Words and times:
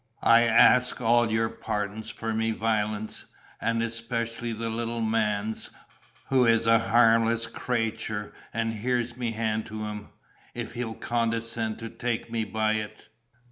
"I 0.23 0.41
ask 0.41 0.99
all 0.99 1.31
your 1.31 1.47
pardons 1.47 2.09
for 2.09 2.33
me 2.33 2.49
voilence; 2.53 3.25
and 3.61 3.83
especially 3.83 4.51
the 4.51 4.71
little 4.71 4.99
man's, 4.99 5.69
who 6.29 6.43
is 6.47 6.65
a 6.65 6.79
harmless 6.79 7.45
crayture, 7.45 8.33
and 8.51 8.73
here's 8.73 9.15
me 9.15 9.33
hand 9.33 9.67
to'm, 9.67 10.09
if 10.55 10.73
he'll 10.73 10.95
condescind 10.95 11.77
to 11.77 11.89
take 11.91 12.31
me 12.31 12.45
by 12.45 12.77
't." 12.79 13.09